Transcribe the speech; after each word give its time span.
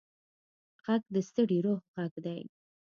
غږ 0.85 1.03
د 1.13 1.15
ستړي 1.27 1.57
روح 1.65 1.81
غږ 1.95 2.13
دی 2.25 2.41